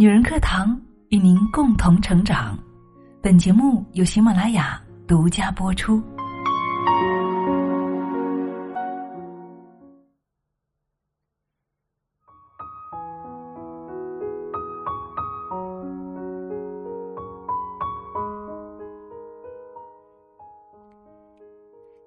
[0.00, 2.56] 女人课堂与您共同成长。
[3.20, 6.00] 本节目由喜马拉雅独家播出。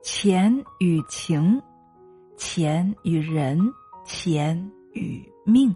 [0.01, 1.61] 钱与情，
[2.37, 3.59] 钱与人，
[4.05, 5.75] 钱与命。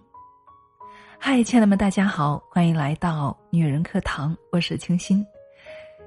[1.27, 5.25] 嗨，亲爱的们，大家好，欢迎来到女人课堂，我是清新。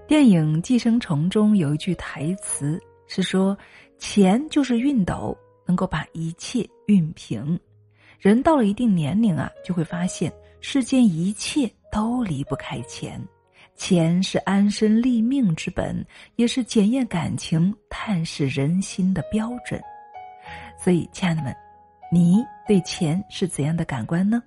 [0.06, 3.59] 电影《寄生虫》中有一句台词是说
[3.98, 7.59] ：“钱就是熨斗，能够把一切熨平。”
[8.20, 13.21] 人到了一定年龄啊，就会发现世间一切都离不开钱。
[13.74, 19.82] 钱是安身立命之本，也是检验感情、探视人心的标准。
[20.79, 21.52] 所以，亲爱的们，
[22.12, 24.41] 你对钱是怎样的感官呢？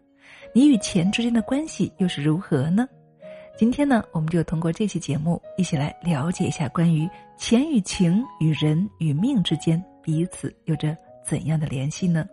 [0.53, 2.87] 你与钱之间的关系又是如何呢？
[3.55, 12.27] 今天呢，我们就通过这期节目一起来了解一下关于钱与情与人与命之间彼此有着怎样的联系呢？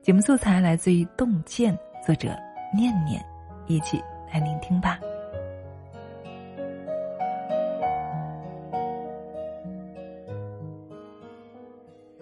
[0.00, 2.36] 节目素材来自于《洞见》，作者
[2.72, 3.24] 念念，
[3.66, 4.00] 一起
[4.32, 5.00] 来聆听吧。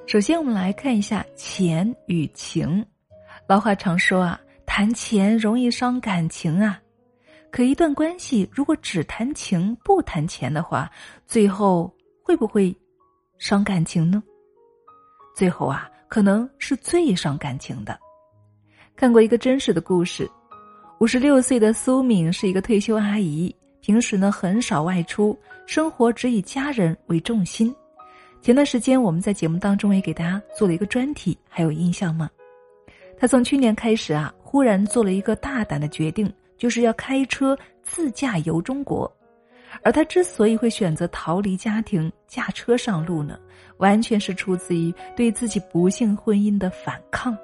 [0.06, 2.84] 首先，我们来看一下钱与情。
[3.46, 4.40] 老话常说啊。
[4.74, 6.80] 谈钱容易伤感情啊，
[7.50, 10.90] 可一段关系如果只谈情不谈钱的话，
[11.26, 12.74] 最后会不会
[13.36, 14.22] 伤感情呢？
[15.36, 18.00] 最后啊，可能是最伤感情的。
[18.96, 20.26] 看过一个真实的故事，
[21.00, 27.70] 五十六岁的苏敏是一个退休阿姨，平时呢很少外出，生活只以家人为重心。
[28.40, 32.30] 前段时间我们在节目当中也给大家做了一个专题，还有印象吗？
[33.18, 34.32] 她从去年开始啊。
[34.52, 39.10] 忽然做了一个大胆的决定，就是要开车自驾游中国。
[39.82, 43.38] 而他之所以会选择逃离家庭驾车上路呢，
[43.78, 47.34] 完全是出自于对自己不幸婚姻的反抗。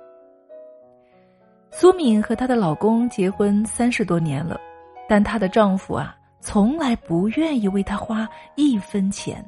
[1.70, 4.60] 苏敏和她的老公结婚三十多年了，
[5.08, 9.42] 但她的丈夫啊，从来不愿意为她花一分钱，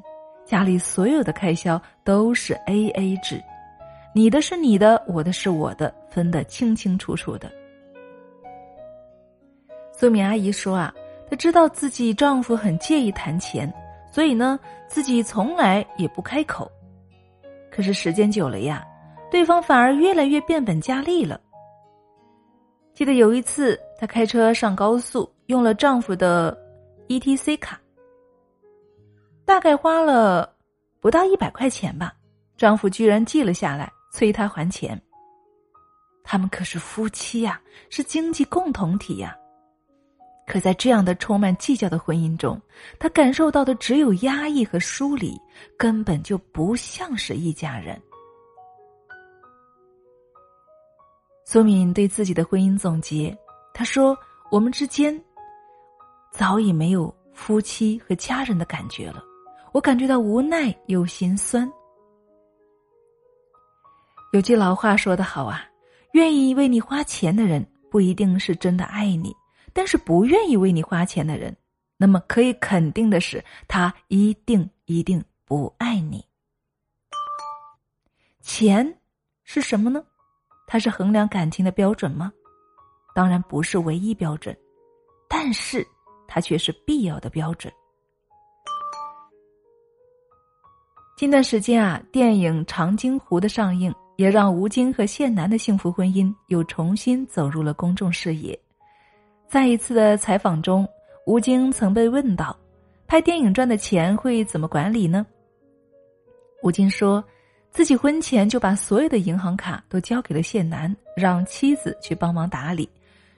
[0.45, 3.39] 家里所有的开销都是 A A 制。
[4.13, 7.49] 你的是你的，我的是我的，分得清清楚楚的。
[9.93, 10.93] 苏敏阿姨说啊，
[11.29, 13.71] 她知道自己丈夫很介意谈钱，
[14.11, 16.69] 所以呢，自己从来也不开口。
[17.71, 18.85] 可是时间久了呀，
[19.29, 21.39] 对方反而越来越变本加厉了。
[22.93, 26.57] 记得有一次，她开车上高速，用了丈夫的
[27.07, 27.79] E T C 卡，
[29.45, 30.53] 大概花了
[30.99, 32.13] 不到一百块钱吧，
[32.57, 33.89] 丈夫居然记了下来。
[34.11, 35.01] 催他还钱。
[36.23, 39.35] 他们可是夫妻呀，是经济共同体呀。
[40.45, 42.61] 可在这样的充满计较的婚姻中，
[42.99, 45.39] 他感受到的只有压抑和疏离，
[45.77, 47.99] 根本就不像是一家人。
[51.45, 53.35] 苏敏对自己的婚姻总结，
[53.73, 54.17] 他说
[54.51, 55.19] ：“我们之间
[56.31, 59.23] 早已没有夫妻和家人的感觉了，
[59.73, 61.69] 我感觉到无奈又心酸。”
[64.31, 65.61] 有句老话说得好啊，
[66.13, 69.35] 愿意为你花钱的人不一定是真的爱你，
[69.73, 71.53] 但是不愿意为你花钱的人，
[71.97, 76.25] 那么可以肯定的是，他一定一定不爱你。
[78.41, 78.97] 钱
[79.43, 80.01] 是什么呢？
[80.65, 82.31] 它是衡量感情的标准吗？
[83.13, 84.57] 当然不是唯一标准，
[85.27, 85.85] 但是
[86.25, 87.71] 它却是必要的标准。
[91.17, 93.93] 近段时间啊，电影《长津湖》的上映。
[94.15, 98.57] 也让吴京和谢楠的幸福婚姻又重新走入了公众视野。
[99.47, 100.87] 在一次的采访中，
[101.25, 102.55] 吴京曾被问到
[103.07, 105.25] ：“拍电影赚的钱会怎么管理呢？”
[106.63, 107.23] 吴京说
[107.71, 112.87] ：“自己婚前就把所有的银行卡都交给了谢楠，让妻子去帮忙打理，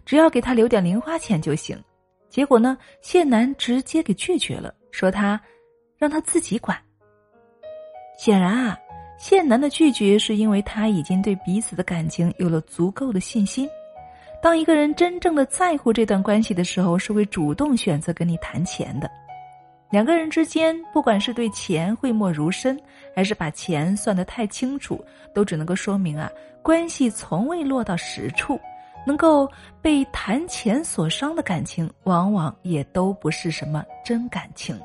[0.05, 1.81] 只要给他留点零花钱就行。”
[2.29, 5.39] 结果呢，谢楠直接给拒绝了，说他
[5.97, 6.77] 让他自己管。
[8.17, 8.77] 显然啊。
[9.23, 13.69] 谢楠的拒绝是因为他已经对彼此的感情有了足够的信心。
[14.41, 19.09] 当一个人真正的在乎这段关系的时候，是会主动选择跟你谈钱的。
[19.89, 22.77] 两个人之间，不管是对钱讳莫如深，
[23.15, 25.01] 还是把钱算得太清楚，
[25.33, 26.29] 都只能够说明啊，
[26.61, 28.59] 关系从未落到实处。
[29.07, 29.49] 能够
[29.81, 34.77] 被谈钱所伤的感情，往往也都不是什么真感情。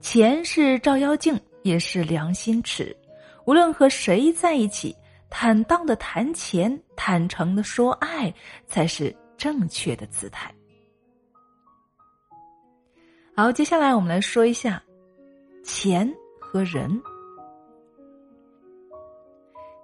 [0.00, 1.38] 钱是照妖镜。
[1.62, 2.96] 也是良心尺，
[3.44, 4.96] 无论和谁在一起，
[5.30, 8.32] 坦荡的谈钱，坦诚的说爱，
[8.66, 10.54] 才是正确的姿态。
[13.36, 14.82] 好，接下来我们来说一下
[15.62, 17.00] 钱和人。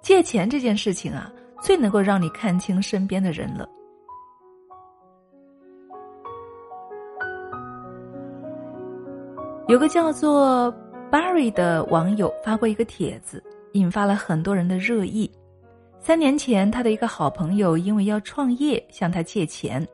[0.03, 1.33] 借钱这件事情啊，
[1.63, 3.69] 最能够让你看清身边的人了。
[9.67, 10.71] 有个叫做
[11.15, 13.41] Barry 的网友发过一个帖子，
[13.75, 15.31] 引发了很多人的热议。
[16.01, 19.87] 三年前，他的一个好朋友因为要创业，向他借钱。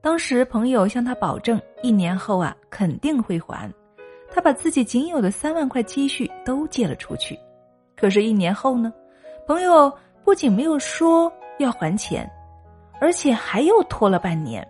[0.00, 3.72] 当时，朋友向他保证，一年后啊，肯定会还。
[4.28, 7.38] 他把自己仅有的三万块积蓄都借了出去。
[7.96, 8.92] 可是，一年后呢，
[9.46, 12.28] 朋友不仅没有说要还钱，
[13.00, 14.66] 而且还又拖了半年。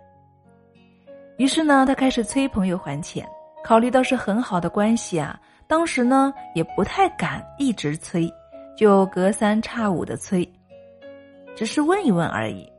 [1.37, 3.27] 于是呢，他开始催朋友还钱。
[3.63, 8.31] 考虑到是很好的关系啊，当时呢也不太敢一直催，
[8.77, 10.47] 就隔三差五的催，
[11.55, 12.71] 只是问一问而已。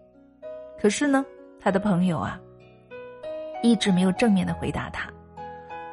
[0.81, 1.25] 可是呢，
[1.61, 2.41] 他的朋友啊，
[3.63, 5.11] 一直没有正面的回答他，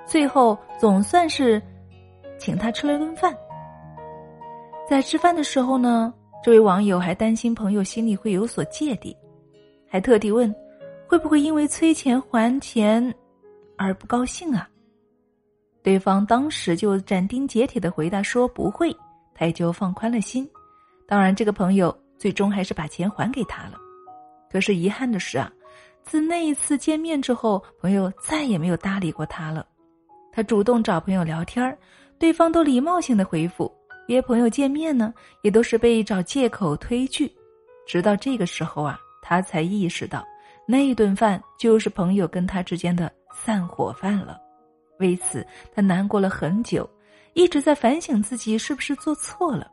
[0.06, 1.62] 最后总算是
[2.38, 3.36] 请他吃了顿饭。
[4.88, 6.14] 在吃饭的时候呢，
[6.44, 9.16] 这位网友还担心朋友心里会有所芥蒂，
[9.90, 10.54] 还特地问，
[11.08, 13.14] 会不会因为催钱还钱
[13.78, 14.70] 而不高兴啊？
[15.84, 18.96] 对方当时就斩钉截铁的回答说不会，
[19.36, 20.50] 他也就放宽了心。
[21.06, 23.78] 当然，这个朋友最终还是把钱还给他了。
[24.50, 25.52] 可是遗憾的是啊，
[26.02, 29.66] 自那一次见面之后，朋友再也没有搭理过他了。
[30.32, 31.78] 他主动找朋友聊天
[32.18, 33.70] 对方都礼貌性的回复；
[34.08, 37.30] 约朋友见面呢，也都是被找借口推拒。
[37.86, 40.26] 直到这个时候啊，他才意识到
[40.66, 44.40] 那一顿饭就是朋友跟他之间的散伙饭了。
[45.00, 46.90] 为此，他难过了很久，
[47.34, 49.70] 一直在反省自己是不是做错了。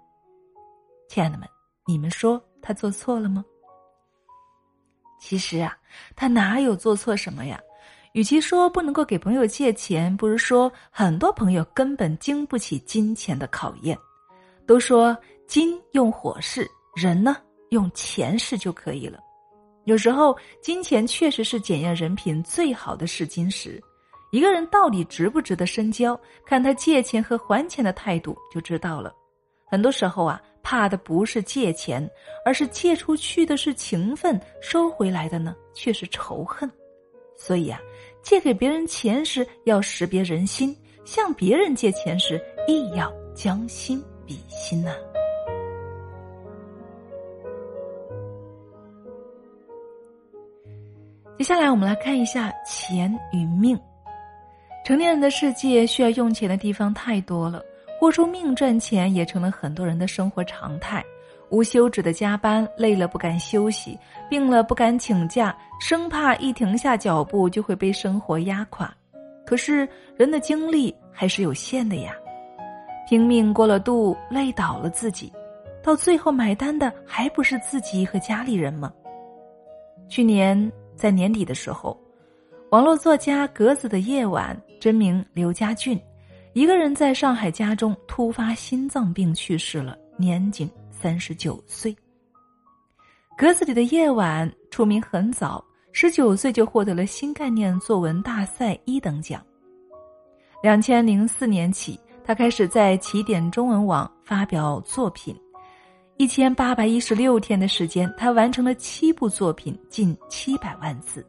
[1.08, 1.48] 亲爱的们，
[1.86, 3.44] 你们说他做错了吗？
[5.20, 5.76] 其实啊，
[6.16, 7.60] 他哪有做错什么呀？
[8.12, 13.96] 与其说不能够给朋友借钱，不如说很多朋友根本经不起金钱的考验。
[14.66, 17.36] 都说金用火试，人呢
[17.68, 19.20] 用钱试就可以了。
[19.84, 23.80] 有时候，金钱确实是检验人品最好的试金石。
[24.30, 29.12] 一个人到底值不值得深交，看他借钱和还钱的态度就知道了。
[29.66, 32.08] 很多时候啊，怕的不是借钱，
[32.44, 36.70] 而是借出去的是情分，收回来的呢却是仇恨。
[37.36, 37.80] 所以啊，
[38.22, 44.94] 借给别人钱时要识别人心，向别人借钱时亦要将心比心呐。
[51.38, 53.76] 接下来我们来看一下钱与命。
[54.90, 57.64] 成年人的世界需要用钱的地方太多了，
[57.96, 61.00] 豁出命赚钱也成了很多人的生活常态。
[61.48, 63.96] 无休止的加班，累了不敢休息，
[64.28, 68.92] 病了不敢请假，生怕一停下脚步就会被生活压垮。
[69.46, 72.12] 可是人的精力还是有限的呀，
[73.08, 75.32] 拼命过了度，累倒了自己，
[75.84, 78.92] 到最后买单的还不是自己和家里人吗？
[80.08, 80.60] 去年
[80.96, 81.96] 在年底的时候。
[82.70, 86.00] 网络作家格子的夜晚，真名刘家俊，
[86.54, 91.94] 一个人在上海家中突发心脏病去世了，年仅三十九岁。
[93.36, 95.62] 格子里的夜晚出名很早，
[95.92, 99.44] 十九岁就获得了新概念作文大赛一等奖。
[100.62, 105.34] 两千零四年起，他开始在起点中文网发表作品，
[106.16, 111.26] 一千八百一十六天的时间，他完成了七部作品，近七百万字。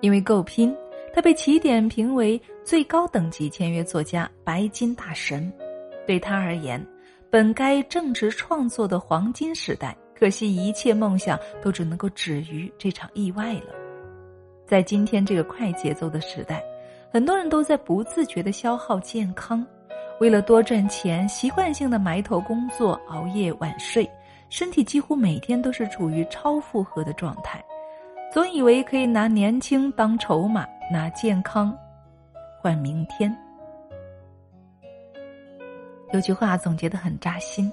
[0.00, 0.74] 因为够拼，
[1.12, 5.52] 他被起点评为最高等级签约作家、白金大神。
[6.06, 6.84] 对他而言，
[7.28, 13.74] 本该正值创作的黄金时代，可惜一切梦想都只能够止于这场意外了。
[14.66, 16.62] 在今天这个快节奏的时代，
[17.12, 19.66] 很多人都在不自觉的消耗健康，
[20.20, 24.08] 为了多赚钱，习惯性的埋头工作、熬夜晚睡，
[24.48, 27.62] 身体几乎每天都是处于超负荷的状态。
[28.32, 31.76] 总以为可以拿年轻当筹码，拿健康
[32.60, 33.36] 换明天。
[36.12, 37.72] 有句话总结的很扎心：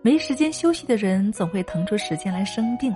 [0.00, 2.94] 没时间休息的人，总会腾出时间来生病。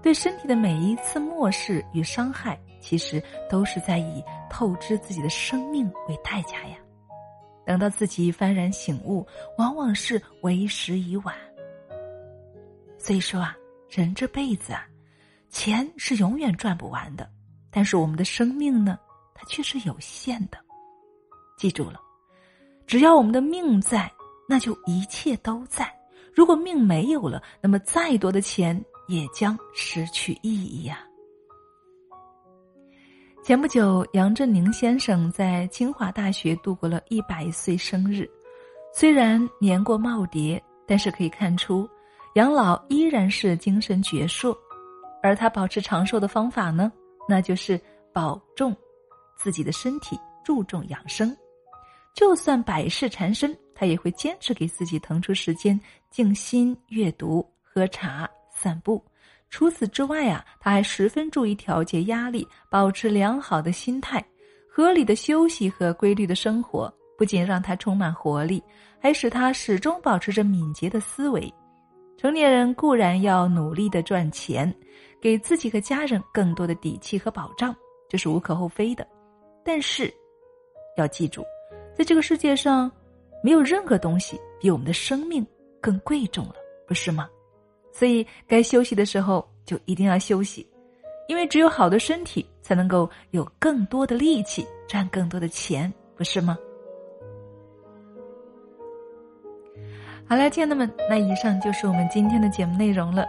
[0.00, 6.76] 对身体的每一次漠视与伤害，其实都是在以透支自己的生命为代价呀。
[7.64, 9.26] 等到自己幡然醒悟，
[9.58, 11.34] 往往是为时已晚。
[12.96, 13.56] 所以说啊，
[13.90, 14.86] 人这辈子啊。
[15.52, 17.30] 钱是永远赚不完的，
[17.70, 18.98] 但是我们的生命呢，
[19.34, 20.58] 它却是有限的。
[21.58, 22.00] 记住了，
[22.86, 24.10] 只要我们的命在，
[24.48, 25.88] 那就一切都在。
[26.34, 31.00] 如果命没有了，那么再多的钱也将失去意义呀。
[33.44, 38.28] 前不久，杨振宁先生在清华大学度过了一百岁生日，
[38.94, 41.86] 虽然年过耄耋，但是可以看出，
[42.34, 44.56] 杨老依然是精神矍铄，
[45.22, 46.92] 而他保持长寿的方法呢，
[47.28, 47.80] 那就是
[48.12, 48.76] 保重
[49.36, 51.34] 自己的身体，注重养生。
[52.14, 59.02] 就算百事缠身，他也会坚持给自己腾出时间静心阅读、喝茶、散步。
[59.48, 64.22] 除此之外啊，他还十分注意调节压力，保持良好的心态，
[64.68, 68.62] 合理的休息和规律的生活，不仅让他充满活力，
[68.98, 71.52] 还使他始终保持着敏捷的思维。
[72.18, 74.72] 成年人固然要努力的赚钱，
[75.22, 77.74] 给自己和家人更多的底气和保障，
[78.08, 79.06] 这是无可厚非的。
[79.64, 80.12] 但是，
[80.96, 81.44] 要记住，
[81.96, 82.90] 在这个世界上，
[83.40, 85.46] 没有任何东西比我们的生命
[85.80, 86.56] 更贵重了，
[86.88, 87.28] 不是吗？
[87.92, 90.68] 所以，该休息的时候就一定要休息，
[91.28, 96.58] 因为只有好的身体才能够有更多的力气赚更多的钱，不是吗？
[100.28, 103.24] 好了，亲爱的们，那以上就是我们今天的节目内容了。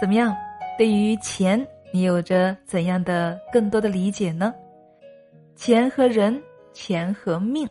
[0.00, 0.34] 怎么样？
[0.78, 4.54] 对于钱，你有着怎样的更多的理解呢？
[5.56, 6.42] 钱和人，
[6.72, 7.68] 钱和命，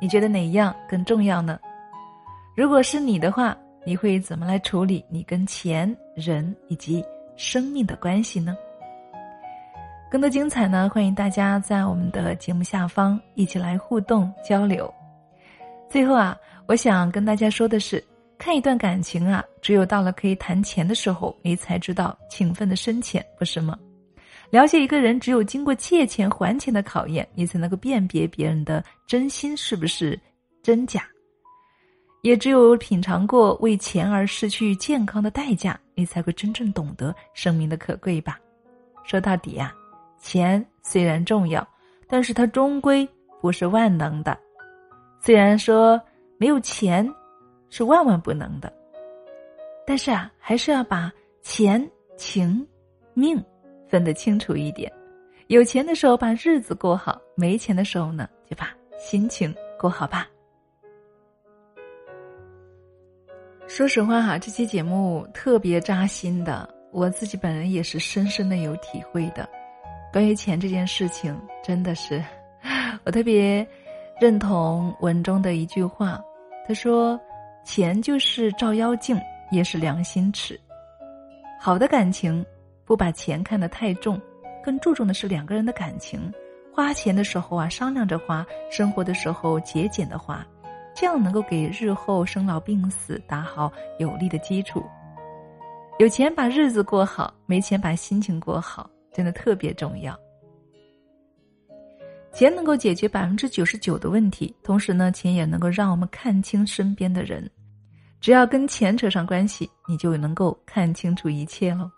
[0.00, 1.58] 你觉得哪样更重要呢？
[2.56, 3.54] 如果是你的话。
[3.88, 7.04] 你会怎么来处理你跟钱、人以及
[7.36, 8.56] 生命的关系呢？
[10.10, 14.92] 更多精彩呢，欢迎大家在我们的节目下方一起来互动交流。
[15.88, 16.36] 最后啊，
[16.66, 18.04] 我想跟大家说的是，
[18.46, 23.76] 看一段感情啊，只有到了可以谈钱的时候，你才知道情分的深浅，不是吗？
[24.50, 30.16] 了解一个人，只有经过借钱还钱的考验，你才能够辨别别人的真心是不是
[30.62, 31.04] 真假。
[32.22, 38.38] 也只有品尝过为钱而失去健康的代价，你才会真正懂得生命的可贵吧。
[39.02, 39.74] 说到底啊，
[40.20, 41.66] 钱虽然重要，
[42.06, 43.04] 但是它终归
[43.40, 44.38] 不是万能的。
[45.20, 46.00] 虽然说
[46.38, 47.12] 没有钱
[47.76, 48.72] 是万万不能的，
[49.86, 52.66] 但是啊，还是要把钱、情、
[53.12, 53.38] 命
[53.86, 54.90] 分得清楚一点。
[55.48, 60.26] 有钱的时候把日子过好，没钱的时候呢，就把心情过好吧。
[63.66, 69.46] 说实话哈，这期节目特别扎心的，我自己本人也是深深的有体会的。
[70.14, 72.24] 关于钱这件事情，真的是，
[73.04, 73.68] 我特别
[74.18, 76.18] 认同文中的一句话，
[76.66, 77.20] 他说
[77.66, 79.20] ：“钱就是照妖镜，
[79.50, 80.58] 也是良心尺。”
[81.60, 82.46] 好的感情
[82.84, 84.20] 不把钱看得太重，
[84.62, 86.32] 更注重的是两个人的感情。
[86.72, 90.46] 花钱的时候啊，商量着花；生活的时候节俭的花。
[90.94, 94.82] 这样能够给日后生老病死打好有力的基础。
[95.98, 100.16] 有钱把日子过好，没钱把心情过好，真的特别重要。
[102.36, 107.50] 钱能够解决百分之九十九的问题，同时呢，钱也能够让我们看清身边的人。
[108.20, 111.90] 只要跟钱扯上关系，你就能够看清楚一切喽。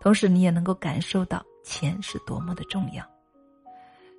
[0.00, 3.04] 同时，你也能够感受到钱是多么的重要。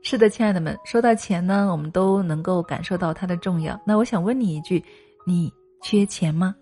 [0.01, 3.79] 是的，亲爱的们，说到钱呢，我们都能够感受到它的重要。
[3.85, 4.83] 那我想问你一句：
[5.25, 5.49] 你
[5.81, 6.53] 缺钱吗？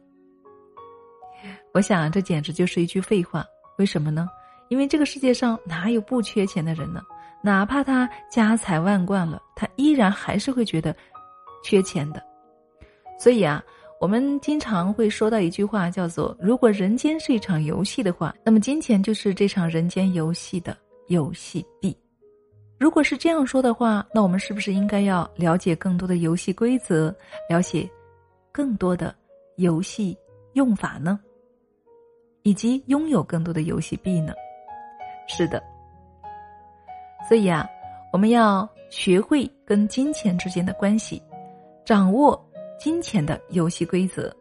[1.73, 3.43] 我想这简直就是一句废话。
[3.79, 4.29] 为什么呢？
[4.69, 7.01] 因为这个世界上哪有不缺钱的人呢？
[7.43, 10.95] 哪怕他家财万贯了，他依然还是会觉得
[11.63, 12.23] 缺钱的。
[13.19, 13.63] 所以啊，
[13.99, 20.75] 我们经常会说到一句话，叫做：如果人间是一场游戏的话，那么金钱就是这场人间游戏的
[21.07, 21.95] 游戏币。
[22.79, 27.15] 如果是这样说的话，那我们是不是应该要了解更多的游戏规则，
[27.47, 27.87] 了解
[28.51, 29.13] 更多的
[29.57, 30.17] 游戏
[30.53, 31.19] 用法呢？
[32.41, 34.33] 以及拥有更多的游戏币呢？
[35.27, 35.61] 是的。
[37.31, 37.65] 所以啊，
[38.11, 41.23] 我们要学会跟金钱之间的关系，
[41.85, 42.37] 掌握
[42.77, 44.35] 金钱的游戏规则。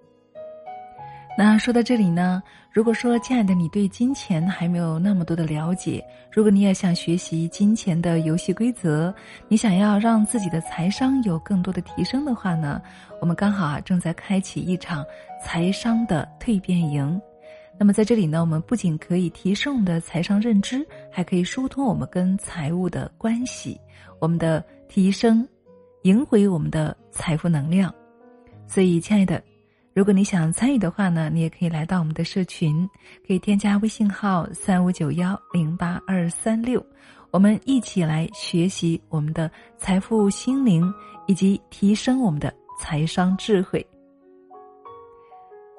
[1.38, 2.42] 那说到这里呢，
[2.72, 9.14] 如果说亲爱的你对金钱还没有那么多的了解，如果你也想学习金钱的游戏规则，
[9.46, 12.82] 你想要让自己的财商有更多的提升的话呢，
[13.20, 15.06] 我们刚好啊正在开启一场
[15.40, 17.22] 财商的蜕变营。
[17.80, 23.80] 那么在这里呢，我们不仅可以提升我们的财商认知，还可以疏通我们跟财务的关系，
[24.18, 25.48] 我们的提升，
[26.02, 27.90] 赢回我们的财富能量。
[28.66, 29.42] 所以，亲爱的。
[29.94, 32.86] 如果你想参与的话呢，你也可以来到我们的社群，
[33.26, 36.84] 可以添加微信号三五九幺零八二三六，
[37.30, 40.92] 我们一起来学习我们的财富心灵，
[41.26, 43.84] 以及提升我们的财商智慧。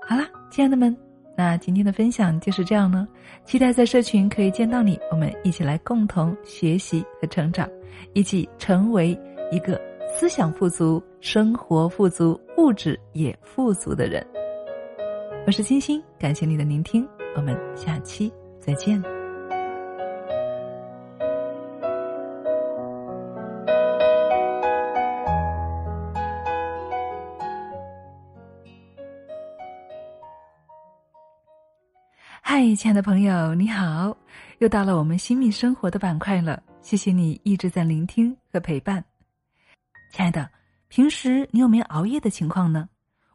[0.09, 0.97] 好啦，亲爱的们，
[1.35, 3.07] 那今天的分享就是这样呢。
[3.45, 7.67] 期待在社群可以见到你，我们一起来共同学习和成长，
[8.13, 9.17] 一起成为
[9.51, 14.25] 一个思想富足、生活富足、物质也富足的人。
[15.47, 19.20] 我是星星，感谢你的聆听，我们下期再见。
[32.75, 34.15] 亲爱的朋友，你好！
[34.59, 39.03] 又到了我们新密生活的板块了，谢谢你一直在聆听和陪伴。
[40.11, 40.49] 亲爱的，
[40.87, 42.87] 平时你有没有熬夜的情况呢？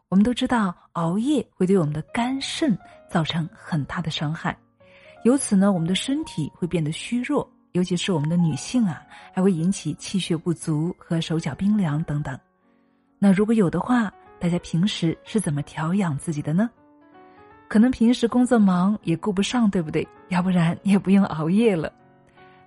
[0.09, 2.76] 我们都知道，熬夜会对我们的肝肾
[3.11, 4.57] 造成很大的伤害，
[5.25, 9.02] 由此呢，我们的身体会变得虚弱，尤其是我们的女性啊，
[9.35, 12.38] 还会引起气血不足和手脚冰凉等等。
[13.19, 16.71] 那如果有的话，大家平时是怎么调养自己的呢？
[17.68, 20.06] 可能平时工作忙也顾不上，对不对？
[20.28, 21.92] 要不然也不用熬夜了。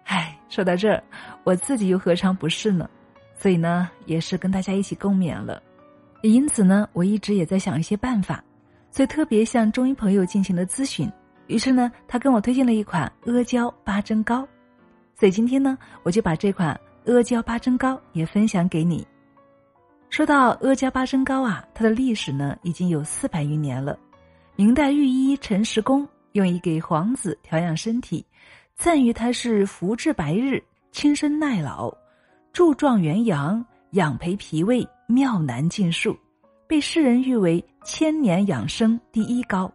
[0.05, 1.03] 唉，说到这儿，
[1.43, 2.89] 我自己又何尝不是呢？
[3.35, 5.61] 所以呢，也是跟大家一起共勉了。
[6.21, 8.43] 也因此呢，我一直也在想一些办法，
[8.91, 11.09] 所以特别向中医朋友进行了咨询。
[11.47, 14.45] 于是呢，他跟我推荐了一款阿胶八珍膏。
[15.15, 19.07] 所以今天呢，我就把这款阿胶八珍膏也分享给你。
[20.09, 23.97] 说到阿胶八珍膏啊，它的历史呢已经有四百余年了。
[24.59, 28.25] 明代御医陈实公用以给皇子调养身体，
[28.75, 30.61] 赞誉它是福至白日、
[30.91, 31.89] 轻身耐老、
[32.51, 36.13] 助壮元阳、养培脾胃、妙难尽数，
[36.67, 39.71] 被世人誉为千年养生第一膏。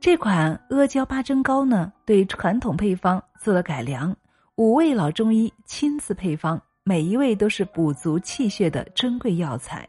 [0.00, 4.16] 这款阿胶八珍膏呢，对传统配方做了改良，
[4.56, 9.86] 五味老中医亲自配方，每一味都是补足气血的珍贵药材。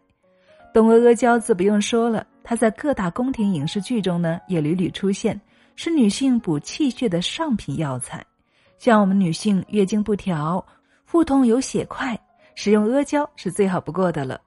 [0.73, 2.25] 东阿阿胶自不用说了。
[2.43, 5.39] 它在各大宫廷影视剧中呢，也屡屡出现，
[5.75, 8.25] 是女性补气血的上品药材。
[8.77, 10.65] 像我们女性月经不调、
[11.05, 12.19] 腹痛有血块，
[12.55, 14.41] 使用阿胶是最好不过的了。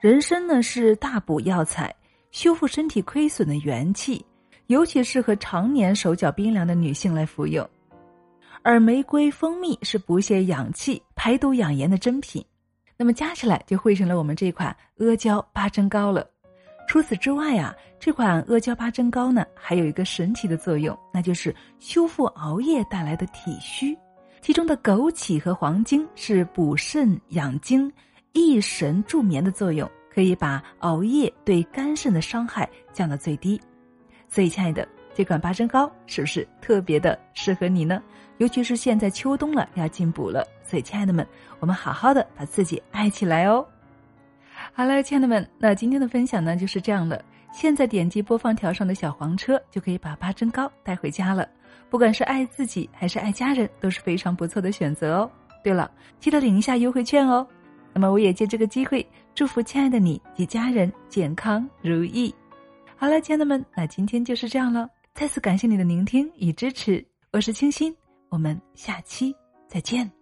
[0.00, 1.94] 人参呢是大补药材，
[2.32, 4.24] 修复身体亏损的元气，
[4.66, 7.66] 尤其适合常年手脚冰凉的女性来服用。
[8.62, 12.44] 而玫瑰、蜂蜜是补血养气、排毒养颜的珍品，
[13.00, 16.28] 那么加起来就汇成了我们这款阿胶八珍膏了。
[16.86, 23.96] 除此之外啊，这款阿胶八珍膏呢，还有一个神奇的作用，那就是修复熬夜带来的体虚。
[24.42, 27.90] 其中的枸杞和黄精是补肾养精、
[28.32, 33.58] 益神助眠的作用，可以把熬夜对肝肾的伤害降到最低。
[34.28, 34.86] 所以，亲爱的，
[35.20, 38.02] 这款八珍糕是不是特别的适合你呢？
[38.38, 40.42] 尤其是现在秋冬了，要进补了。
[40.64, 41.26] 所以，亲爱的们，
[41.58, 43.62] 我们好好的把自己爱起来哦。
[44.72, 47.22] 好了，亲爱的们，那今天的分享呢就是这样了。
[47.52, 51.46] 现在点击播放条上的小黄车，就可以把八珍糕带回家了。
[51.90, 55.30] 不管是爱自己还是爱家人，都是非常不错的选择哦。
[55.62, 57.46] 对了，记得领一下优惠券哦。
[57.92, 62.34] 那么我也借这个机会祝福亲爱的你及家人健康如意。
[62.96, 64.88] 好了，亲爱的们，那今天就是这样了。
[65.14, 67.94] 再次感谢你的聆听与支持，我是清新，
[68.30, 69.34] 我们下期
[69.68, 70.19] 再见。